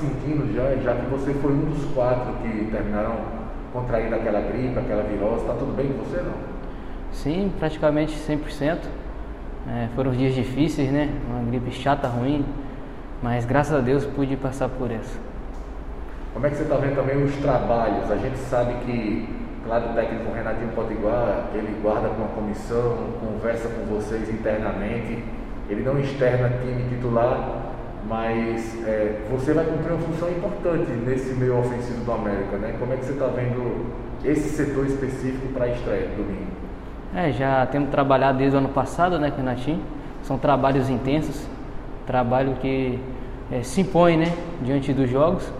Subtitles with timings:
[0.00, 3.16] Sentindo já, já que você foi um dos quatro que terminaram
[3.70, 6.32] contraindo aquela gripe, aquela virose, está tudo bem com você não?
[7.12, 8.78] Sim, praticamente 100%.
[9.68, 11.10] É, foram dias difíceis, né?
[11.28, 12.46] Uma gripe chata, ruim,
[13.22, 15.18] mas graças a Deus pude passar por essa.
[16.32, 18.10] Como é que você está vendo também os trabalhos?
[18.10, 19.28] A gente sabe que,
[19.66, 25.22] claro, o técnico Renatinho Potiguar, ele guarda com a comissão, conversa com vocês internamente,
[25.68, 27.59] ele não externa time titular,
[28.08, 32.74] mas é, você vai cumprir uma função importante nesse meio ofensivo do América, né?
[32.78, 33.86] Como é que você está vendo
[34.24, 36.50] esse setor específico para a estreia do domingo?
[37.14, 39.82] É, já temos trabalhado desde o ano passado, né, com o Natim.
[40.22, 41.44] São trabalhos intensos,
[42.06, 42.98] trabalho que
[43.50, 44.32] é, se impõe, né,
[44.62, 45.50] diante dos jogos.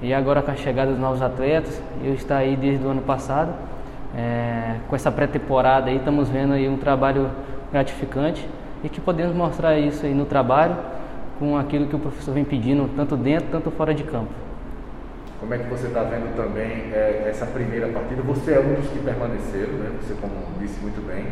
[0.00, 3.52] E agora com a chegada dos novos atletas, eu estou aí desde o ano passado.
[4.16, 7.30] É, com essa pré-temporada aí, estamos vendo aí um trabalho
[7.70, 8.48] gratificante
[8.82, 10.76] e que podemos mostrar isso aí no trabalho
[11.38, 14.30] com aquilo que o professor vem pedindo, tanto dentro, tanto fora de campo.
[15.38, 18.22] Como é que você está vendo também é, essa primeira partida?
[18.22, 19.92] Você é um dos que permaneceram, né?
[20.00, 21.26] Você como disse muito bem.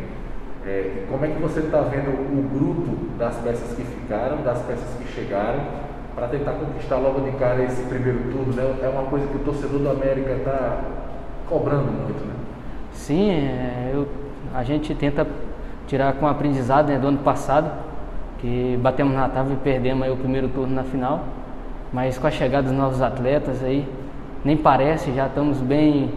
[0.65, 4.95] É, como é que você está vendo o grupo das peças que ficaram, das peças
[4.97, 5.59] que chegaram,
[6.15, 8.53] para tentar conquistar logo de cara esse primeiro turno?
[8.53, 8.79] Né?
[8.83, 10.81] É uma coisa que o torcedor do América está
[11.47, 12.33] cobrando muito, né?
[12.93, 14.07] Sim, é, eu,
[14.53, 15.27] a gente tenta
[15.87, 17.69] tirar com aprendizado né, do ano passado,
[18.81, 21.23] batemos na tábua e perdemos aí o primeiro turno na final.
[21.91, 23.87] Mas com a chegada dos novos atletas aí,
[24.43, 26.11] nem parece, já estamos bem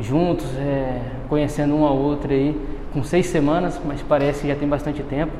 [0.00, 2.58] juntos, é, conhecendo um ao outro aí,
[2.92, 5.32] com seis semanas, mas parece que já tem bastante tempo.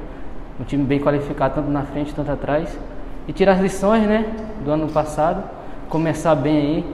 [0.61, 2.79] Um time bem qualificado, tanto na frente, tanto atrás.
[3.27, 4.27] E tirar as lições né,
[4.65, 5.43] do ano passado,
[5.89, 6.87] começar bem aí,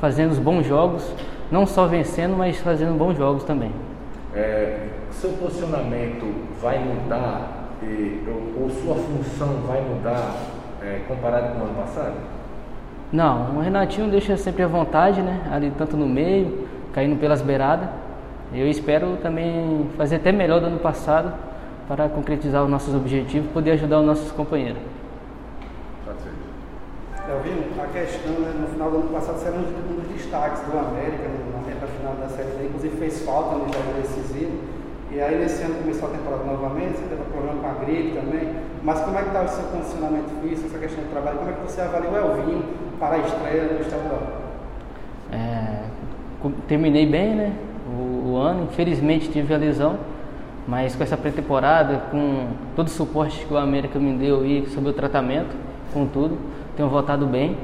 [0.00, 1.14] fazendo os bons jogos,
[1.50, 3.70] não só vencendo, mas fazendo bons jogos também.
[4.34, 6.26] É, seu posicionamento
[6.60, 10.34] vai mudar e, ou, ou, sua função vai mudar
[10.82, 12.14] é, comparado com o ano passado?
[13.12, 15.40] Não, o Renatinho deixa sempre à vontade, né?
[15.52, 17.88] Ali tanto no meio, caindo pelas beiradas.
[18.54, 21.32] Eu espero também fazer até melhor do ano passado
[21.88, 24.80] para concretizar os nossos objetivos e poder ajudar os nossos companheiros.
[27.28, 30.76] Elvino, a questão, né, no final do ano passado, você era um dos destaques do
[30.76, 31.22] América
[31.52, 34.58] na reta final da Série D, inclusive fez falta no jogo decisivo.
[35.14, 38.48] E aí nesse ano começou a temporada novamente, você teve problema com a gripe também.
[38.82, 41.38] Mas como é que está o seu condicionamento físico, essa questão de trabalho?
[41.38, 42.64] Como é que você avalia o Elvinho
[42.98, 44.22] para a estreia do estadual?
[45.30, 45.82] É,
[46.66, 47.52] terminei bem, né?
[47.86, 49.98] O, o, ano, infelizmente tive a lesão,
[50.66, 54.90] mas com essa pré-temporada, com todo o suporte que o América me deu e sobre
[54.90, 55.54] o tratamento,
[55.92, 56.38] com tudo,
[56.74, 57.58] tenho voltado bem.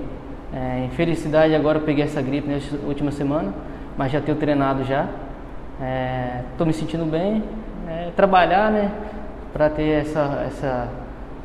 [0.53, 3.54] É, em felicidade agora eu peguei essa gripe na última semana,
[3.97, 5.09] mas já tenho treinado já.
[5.78, 7.44] Estou é, me sentindo bem,
[7.89, 8.91] é, trabalhar, né,
[9.53, 10.89] para ter essa, essa,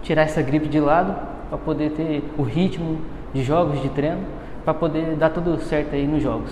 [0.01, 1.15] tirar essa gripe de lado,
[1.49, 2.99] para poder ter o ritmo
[3.33, 4.21] de jogos, de treino,
[4.65, 6.51] para poder dar tudo certo aí nos jogos.